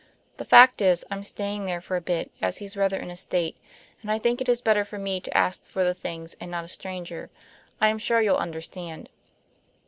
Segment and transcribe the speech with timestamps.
[0.37, 3.55] The fact is, I'm staying there for a bit as he's rather in a state,
[4.01, 6.69] and I think is better for me to ask for the things and not a
[6.69, 7.29] stranger.
[7.79, 9.09] I am sure you'll understand."